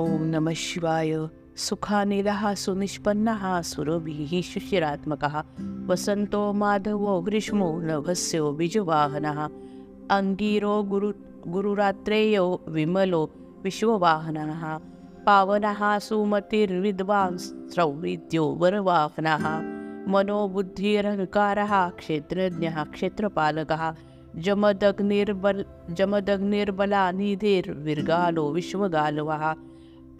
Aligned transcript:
ओम 0.00 0.22
नम 0.22 0.50
शिवाय। 0.50 1.28
सुखानिलः 1.56 2.54
सुनिष्पन्नः 2.54 3.62
सुरभिः 3.62 4.42
शिशिरात्मक। 4.42 5.44
वसन्तो 5.86 6.52
माधवो 6.52 7.20
ग्रीष्मो 7.20 7.80
नभस्यो 7.80 8.52
बीजवाहनः। 8.52 9.48
अङ्गीरो 10.10 10.82
गुरु 10.82 11.12
गुरुरात्रेयो 11.46 12.60
विमलो 12.68 13.30
विश्ववाहन। 13.64 14.80
पावनः 15.26 15.98
सुमतिर्विद्वान् 15.98 17.70
सौविद्यो 17.70 18.44
वरवाहनः। 18.44 19.62
मनोबुद्धिरहङ्कारः 20.12 21.88
क्षेत्रज्ञः 21.88 22.84
क्षेत्रपालकः। 22.84 23.94
जमदग्निर्बल 24.36 25.64
जमदग्निर्बलानिधिर्विर्गालो 25.90 28.52
विश्वगालवः। 28.52 29.54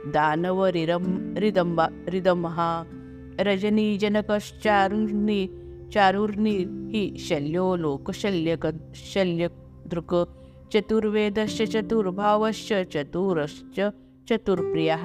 दानवरिरं 0.06 1.04
रिदम्बा 1.36 1.86
रिदमः 2.08 2.58
रजनीजनकश्चारुर्णि 3.46 5.40
चारुर्णि 5.92 6.56
हि 6.92 7.02
शल्यो 7.18 7.76
लोकशल्यक 7.76 8.64
शल्यदृक्। 8.94 10.14
चतुर्वेदश्च 10.72 11.60
चतुर्भावश्च 11.62 12.70
चतुरश्च 12.92 13.78
चतुर्प्रियः। 14.28 15.04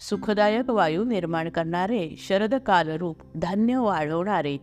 सुखदायक 0.00 0.70
वायू 0.70 1.04
निर्माण 1.04 1.48
करणारे 1.48 2.02
शरद 2.18 2.54
कालरूप 2.54 3.18
धान्य 3.36 3.76
वाढवणारे 3.76 4.54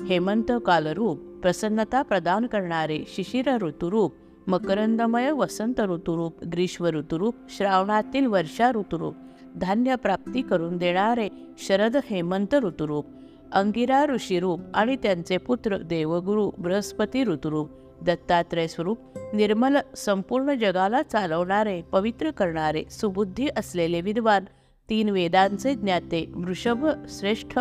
हेमंत 0.00 0.52
कालरूप 0.66 1.20
प्रसन्नता 1.42 2.02
प्रदान 2.02 2.46
करणारे 2.46 3.02
शिशिर 3.08 3.56
ऋतुरूप 3.62 4.14
मकरंदमय 4.46 5.30
वसंत 5.30 5.80
ऋतुरूप 5.80 6.44
ग्रीष्म 6.52 6.86
ऋतुरूप 6.86 7.34
श्रावणातील 7.56 8.26
वर्षा 8.26 8.70
ऋतुरूप 8.70 9.14
धान्य 9.56 9.96
प्राप्ती 9.96 10.42
करून 10.42 10.76
देणारे 10.76 11.28
शरद 11.58 11.96
हेमंत 12.04 12.54
ऋतुरूप 12.54 13.06
अंगिरा 13.52 14.04
ऋषीरूप 14.06 14.60
आणि 14.74 14.96
त्यांचे 14.96 15.36
पुत्र 15.36 15.78
देवगुरु 15.78 16.50
बृहस्पती 16.58 17.24
ऋतुरूप 17.24 17.70
दत्तात्रय 18.02 18.66
स्वरूप 18.66 19.18
निर्मल 19.34 19.78
संपूर्ण 19.96 20.54
जगाला 20.54 21.02
चालवणारे 21.02 21.80
पवित्र 21.92 22.30
करणारे 22.30 22.84
सुबुद्धी 22.90 23.48
असलेले 23.56 24.00
विद्वान 24.00 24.44
तीन 24.88 25.08
वेदांचे 25.08 25.74
ज्ञाते 25.74 26.24
वृषभ 26.34 26.86
श्रेष्ठ 27.08 27.58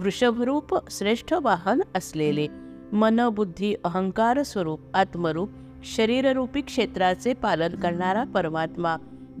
वृषभरूप 0.00 0.74
श्रेष्ठ 0.90 1.32
वाहन 1.42 1.80
असलेले 1.94 2.46
मन 2.92 3.20
बुद्धी 3.28 3.74
अहंकार 3.84 4.42
स्वरूप 4.42 4.96
आत्मरूप 4.96 5.50
शरीररूपी 5.86 6.60
क्षेत्राचे 6.60 7.32
पालन 7.32 7.74
करणारा 7.80 8.22
परमात्मा 8.24 8.96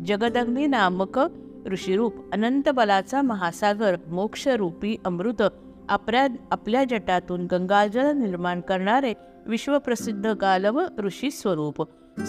जगदग्नी 0.06 0.66
नामक 0.66 1.18
ऋषीरूप 1.66 2.18
अनंत 2.32 2.68
बलाचा 2.68 3.22
महासागर 3.22 3.96
मोक्षरूपी 4.08 4.96
अमृत 5.04 5.42
आपल्या 5.88 6.26
आपल्या 6.50 6.84
जटातून 6.84 7.46
गंगाजल 7.50 8.12
निर्माण 8.16 8.60
करणारे 8.60 9.12
विश्वप्रसिद्ध 9.46 10.34
गालव 10.40 10.80
ऋषी 10.98 11.30
स्वरूप 11.30 11.82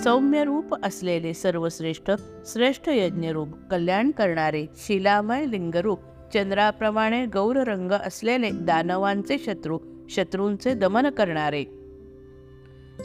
सौम्य 0.03 0.43
रूप 0.43 0.73
असलेले 0.85 1.33
सर्वश्रेष्ठ 1.33 2.11
श्रेष्ठ 2.45 2.89
यज्ञरूप 2.89 3.55
कल्याण 3.71 4.11
करणारे 4.11 4.65
शिलामय 4.77 5.45
लिंगरूप 5.45 5.99
चंद्राप्रमाणे 6.33 7.25
गौर 7.25 7.55
रंग 7.55 7.91
असलेले 7.91 8.49
दानवांचे 8.51 9.37
शत्रू 9.37 9.79
शत्रूंचे 10.09 10.73
दमन 10.73 11.09
करणारे. 11.09 11.63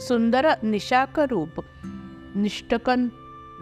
सुंदर 0.01 0.47
निशाक 0.63 1.19
रूप 1.19 1.63
निष्ठकन 2.35 3.07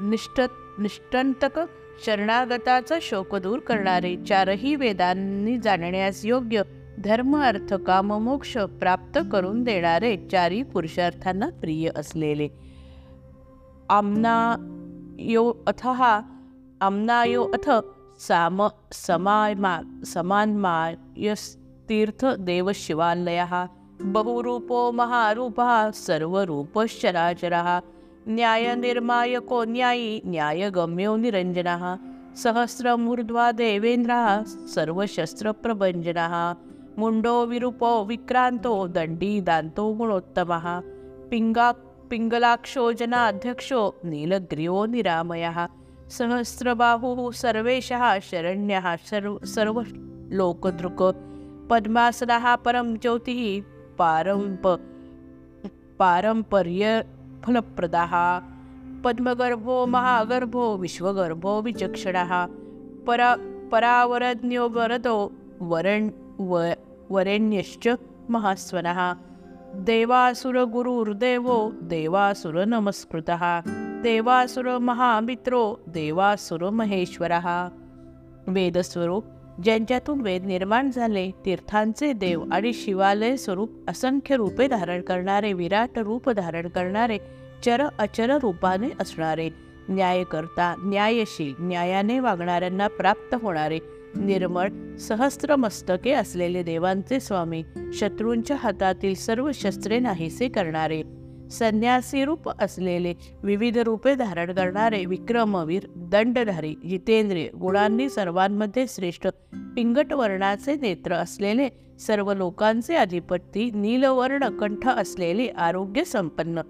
निष्ठ 0.01 0.41
निष्ठंतक 0.79 1.59
शरणागताचा 2.05 2.97
शोक 3.01 3.35
दूर 3.35 3.59
करणारे 3.59 4.15
चारही 4.15 4.75
वेदांनी 4.75 5.57
जाणण्यास 5.57 6.25
योग्य 6.25 6.61
धर्म 6.99 7.37
अर्थ 7.37 7.73
काम 7.73 8.13
मोक्ष 8.13 8.57
प्राप्त 8.57 9.19
करून 9.31 9.63
देणारे 9.63 10.17
चारी 10.31 10.63
पुरुषार्थांना 10.63 11.49
प्रिय 11.49 11.89
असलेले. 11.95 12.47
आमना 13.89 14.37
यो 15.19 15.53
अथ 15.67 15.87
हा 15.87 16.21
आमनायो 16.81 17.43
अथ 17.43 17.69
साम 18.23 18.57
समायमा 18.93 19.73
समान्मायस्तीर्थ 20.13 21.41
देवशिवालयः 22.49 23.53
बहुरूपो 24.15 24.79
महारूपः 24.99 25.71
सर्वरूपश्चराचरः 26.05 27.69
न्यायनिर्मायको 28.35 29.59
न्यायी 29.75 30.09
न्यायगम्यो 30.33 31.11
निरञ्जनः 31.23 31.83
सहस्रमूर्ध्वा 32.43 33.45
देवेन्द्रः 33.61 34.27
सर्वशस्त्रप्रभञ्जनः 34.75 36.35
मुण्डो 36.99 37.35
विरूपो 37.51 37.91
विक्रान्तो 38.11 38.73
दण्डीदान्तो 38.97 39.85
गुणोत्तमः 39.99 40.65
पिङ्गा 41.31 41.67
पिङ्गलाक्षो 42.09 42.83
जनाध्यक्षो 42.99 43.81
नीलग्र्यो 44.11 44.77
निरामयः। 44.93 45.57
सहस्रबाहुः 46.09 47.31
सर्वेशः 47.31 48.19
शरण्यः 48.19 48.95
सर्व 48.95 49.39
सर्वलोकदृक् 49.43 51.01
पद्मासनः 51.69 52.55
परं 52.55 52.97
ज्योतिः 52.97 53.63
पारम्प 53.99 54.79
पारम्पर्यफलप्रदः 55.99 58.11
पद्मगर्भो 59.03 59.85
महागर्भो 59.85 60.77
विश्वगर्भो 60.77 61.61
विचक्षणः। 61.61 62.47
परा 63.07 63.35
परावरज्ञो 63.71 64.69
वरदो 64.69 65.31
वरण् 65.61 66.09
व 66.41 66.73
वरेण्यश्च 67.11 67.87
महास्वनः। 68.29 69.15
देवासुरगुरुर्देवो 69.75 71.71
देवासुरनमस्कृतः। 71.83 73.41
देवासुर 74.05 74.77
महामित्रो 74.77 75.75
देवासुर 75.87 76.69
महेश्वर. 76.69 77.31
वेदस्वरूप 78.47 79.25
ज्यांच्यातून 79.63 80.21
वेद 80.21 80.45
निर्माण 80.45 80.91
झाले 80.91 81.31
तीर्थांचे 81.45 82.13
देव 82.13 82.43
आणि 82.51 82.73
शिवालय 82.73 83.37
स्वरूप 83.37 83.89
असंख्य 83.89 84.35
रूपे 84.35 84.67
धारण 84.67 85.01
करणारे 85.01 85.53
विराट 85.53 85.99
रूप 85.99 86.29
धारण 86.29 86.67
करणारे 86.67 87.17
चर 87.63 87.81
अचर 87.99 88.37
रूपाने 88.41 88.89
असणारे 88.99 89.49
न्यायकर्ता 89.89 90.75
न्यायशील 90.83 91.53
न्यायाने 91.59 92.19
वागणाऱ्यांना 92.19 92.87
प्राप्त 92.87 93.35
होणारे 93.41 93.79
निर्मळ 94.15 94.97
सहस्त्र 94.97 95.55
मस्तके 95.55 96.11
असलेले 96.11 96.63
देवांचे 96.63 97.19
स्वामी 97.19 97.63
शत्रूंच्या 97.93 98.57
हातातील 98.57 99.15
सर्व 99.15 99.51
शस्त्रे 99.53 99.99
नाहीसे 99.99 100.47
करणारे 100.49 101.24
संन्यासी 101.51 102.25
रूप 102.25 102.49
असलेले 102.63 103.13
विविध 103.43 103.77
रूपे 103.77 104.15
धारण 104.15 104.53
करणारे 104.53 105.05
विक्रमवीर 105.05 105.85
दंडधारी 105.95 106.75
जितेंद्रिय 106.89 107.47
गुणांनी 107.47 108.09
सर्वांमध्ये 108.09 108.85
श्रेष्ठ 108.89 109.27
पिंगट 109.53 110.13
वर्णाचे 110.13 110.75
नेत्र 110.75 111.13
असलेले 111.13 111.69
सर्व 111.99 112.33
लोकांचे 112.33 112.95
अधिपती 112.95 113.71
नीलवर्ण 113.71 114.57
कंठ 114.57 114.87
असलेले 114.87 115.47
आरोग्य 115.47 116.03
संपन्न. 116.03 116.61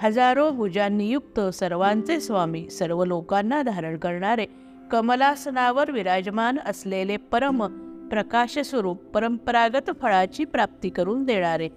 हजारो 0.00 0.50
भुजांनी 0.50 1.08
युक्त 1.08 1.40
सर्वांचे 1.40 2.20
स्वामी 2.20 2.70
सर्व 2.70 3.04
लोकांना 3.04 3.62
धारण 3.62 3.96
करणारे 3.96 4.46
कमलासनावर 4.90 5.90
विराजमान 5.90 6.56
असलेले 6.66 7.16
परम 7.16 7.66
प्रकाश 8.10 8.58
स्वरूप 8.58 9.04
परंपरागत 9.04 9.90
फळाची 10.02 10.44
प्राप्ती 10.44 10.88
करून 10.88 11.24
देणारे 11.24 11.68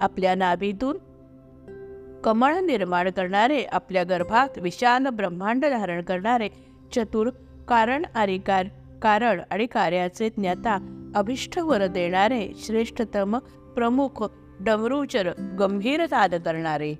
आपल्या 0.00 0.34
नाभीतून 0.34 0.96
कमळ 2.24 2.54
निर्माण 2.60 3.10
करणारे 3.10 3.62
आपल्या 3.62 4.04
गर्भात 4.04 4.58
विशाल 4.58 5.08
ब्रह्मांड 5.08 5.66
धारण 5.66 6.02
करणारे 6.02 6.48
चतुर 6.92 7.30
कारण 7.68 8.04
आणि 8.14 8.38
कार 8.38 8.66
कारण 9.02 9.40
आणि 9.50 9.66
कार्याचे 9.66 10.28
ज्ञाता 10.28 10.78
अभिष्ट 11.14 11.58
वर 11.58 11.86
देणारे 11.86 12.48
श्रेष्ठतम 12.58 13.38
प्रमुख 13.76 14.24
डमरूचर 14.60 15.30
गंभीर 15.58 16.06
ताद 16.06 16.34
करणारे. 16.34 16.94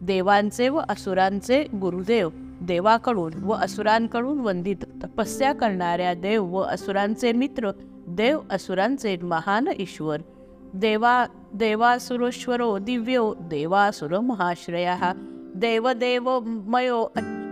देवांचे 0.00 0.68
व 0.68 0.80
असुरांचे 0.88 1.62
गुरुदेव 1.64 2.28
देवाकडून 2.60 3.32
व 3.44 3.52
असुरांकडून 3.52 4.40
वंदित 4.40 4.84
तपस्या 5.04 5.52
करणाऱ्या 5.52 6.14
देव 6.14 6.44
व 6.44 6.62
असुरांचे 6.62 7.32
मित्र 7.32 7.70
देव 8.08 8.40
असुरांचे 8.50 9.16
महान 9.22 9.68
ईश्वर. 9.78 10.20
देवा 10.74 11.26
देवासुरेश्वरो 11.54 12.78
दिव्यो 12.78 13.34
देवासुर 13.40 14.18
महाश्रया 14.18 15.12
देवदेवमयो 15.56 17.02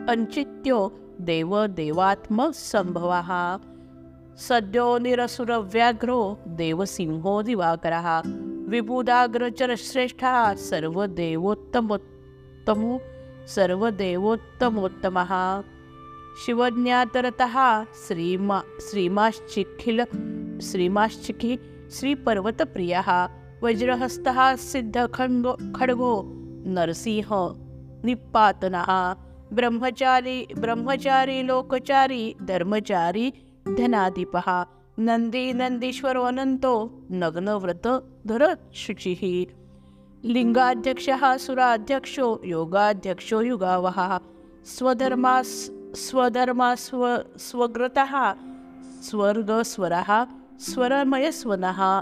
अंचित्यो 0.09 0.89
देव 1.21 1.67
देवात्म 1.67 2.51
सद्यो 4.39 4.99
निरसुरव्याघ्रो 4.99 6.39
देवसिंहो 6.47 7.43
दिवाकरः। 7.43 8.09
विबुधाग्रचर 8.69 9.75
श्रेष्ठा 9.77 10.55
सर्व 10.55 11.07
देवोत्तमोत्तमो 11.07 12.99
सर्व 13.49 13.91
शिवज्ञातरतः 16.47 17.85
श्रीमा 18.07 18.61
श्रीमाश्चिखिल 18.81 20.05
श्रीमाश्चिखि 20.63 21.57
श्रीपर्वतप्रियः। 21.93 23.09
वज्रहस्तः 23.63 24.55
सिद्धखण्डो 24.57 25.53
खड्गो 25.77 26.13
नरसिंह 26.67 27.29
निपातनः। 28.05 28.91
ब्रह्मचारी 29.53 30.47
ब्रह्मचारी 30.59 31.43
लोकचारी 31.43 32.37
धर्मचारी 32.43 33.33
धनाधिपः। 33.79 34.49
नंदी 34.99 35.53
नंदीश्वरो 35.53 36.23
अनंतो 36.23 36.75
नग्नव्रत 37.11 37.87
धरत 38.27 38.71
शुचिः 38.75 39.23
लिंगाध्यक्षः 40.25 41.37
सुराध्यक्षो 41.37 42.41
योगाध्यक्षो 42.45 43.41
युगावः 43.43 44.19
स्वधर्मा 44.65 45.43
स्वधर्मा 45.43 46.75
स्व 46.75 47.25
स्वग्रतः 47.39 48.13
स्वर्गस्वरः। 49.03 50.40
स्वरमयस्वनः 50.61 52.01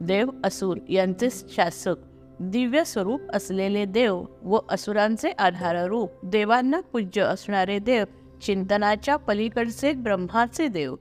देव 0.00 0.30
असुर 0.44 0.78
यांचे 0.88 1.28
शासक 1.30 1.94
दिव्य 2.40 2.84
स्वरूप 2.84 3.20
असलेले 3.32 3.84
देव 3.84 4.24
व 4.42 4.58
असुरांचे 4.68 5.30
आधाररूप 5.30 6.10
देवांना 6.22 6.80
पूज्य 6.80 7.22
असणारे 7.22 7.78
देव 7.78 8.04
चिंतनाच्या 8.42 9.16
पलीकडचे 9.16 9.92
ब्रह्माचे 9.92 10.68
देव. 10.68 10.96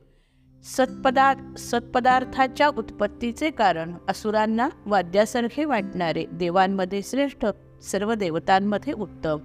सत्पदार 0.64 1.56
सत्पदार्थाच्या 1.56 2.68
उत्पत्तीचे 2.68 3.50
कारण 3.50 3.94
असुरांना 4.10 4.70
वाद्यासारखे 4.86 5.66
वाटणारे 5.66 6.26
देवांमध्ये 6.32 7.02
श्रेष्ठ 7.02 7.46
सर्व 7.92 8.14
देवतांमध्ये 8.14 8.94
उत्तम 8.94 9.38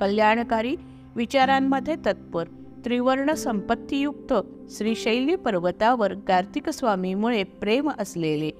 कल्याणकारी 0.00 0.76
विचारांमध्ये 1.16 1.96
तत्पर 2.06 2.44
त्रिवर्ण 2.86 3.32
संपत्तीयुक्त 3.32 4.34
श्रीशैल्य 4.70 5.36
पर्वतावर 5.36 6.14
कार्तिक 6.14 6.70
स्वामीमुळे 6.70 7.42
प्रेम 7.42 7.90
असलेले. 7.98 8.50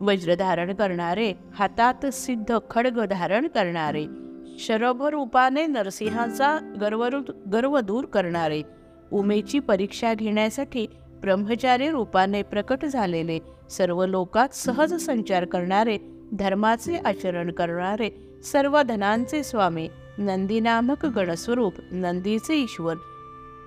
वज्र 0.00 0.34
धारण 0.34 0.74
करणारे 0.74 1.32
हातात 1.54 2.06
सिद्ध 2.06 2.58
खड्ग 2.70 3.04
धारण 3.04 3.46
करणारे. 3.46 4.06
शरभ 4.58 5.02
रूपाने 5.02 5.66
नरसिंहाचा 5.66 6.76
गर्वरू 6.80 7.20
गर्व 7.52 7.80
दूर 7.80 8.04
करणारे. 8.04 8.62
उमेची 9.12 9.58
परीक्षा 9.58 10.14
घेण्यासाठी 10.14 10.86
ब्रह्मचारी 11.20 11.90
रूपाने 11.90 12.42
प्रकट 12.42 12.84
झालेले. 12.84 13.38
सर्व 13.70 14.06
लोकात 14.06 14.48
सहज 14.48 14.94
संचार 14.94 15.44
करणारे 15.44 15.98
धर्माचे 16.32 16.96
आचरण 16.96 17.50
करणारे 17.50 18.40
सर्व 18.44 18.82
धनांचे 18.82 19.42
स्वामी. 19.42 19.88
नंदीनामक 20.18 21.06
गणस्वरूप 21.06 21.72
नंदीचे 21.92 22.54
ईश्वर. 22.54 22.94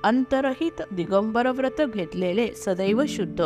अंतरहित 0.03 0.81
दिगंबर 0.91 1.47
व्रत 1.47 1.81
घेतलेले 1.93 2.47
सदैव 2.47 3.03
शुद्ध. 3.07 3.41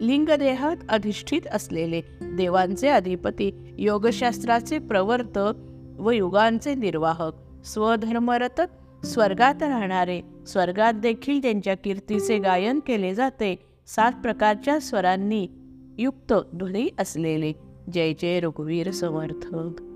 लिंगदेहात 0.00 0.76
अधिष्ठित 0.88 1.40
असलेले 1.52 2.00
देवांचे 2.20 2.88
अधिपती 2.88 3.74
योगशास्त्राचे 3.78 4.78
प्रवर्तक 4.78 5.52
व 6.00 6.10
युगांचे 6.10 6.74
निर्वाहक 6.74 7.64
स्वधर्मरत 7.64 8.60
स्वर्गात 9.06 9.62
राहणारे 9.62 10.20
स्वर्गात 10.46 10.94
देखील 10.94 11.42
त्यांच्या 11.42 11.76
कीर्तीचे 11.76 12.38
गायन 12.38 12.80
केले 12.86 13.14
जाते 13.14 13.56
सात 13.86 14.12
प्रकारच्या 14.12 14.80
स्वरांनी 14.80 15.48
युक्त 15.98 16.34
ध्वनी 16.54 16.88
असलेले. 16.98 17.52
जय 17.92 18.12
जय 18.12 18.40
रघुवीर 18.40 18.90
समर्थक. 18.90 19.93